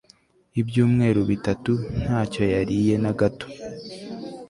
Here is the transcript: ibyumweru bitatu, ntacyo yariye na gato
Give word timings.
ibyumweru 0.61 1.21
bitatu, 1.31 1.73
ntacyo 2.01 2.43
yariye 2.53 2.95
na 3.03 3.11
gato 3.19 3.47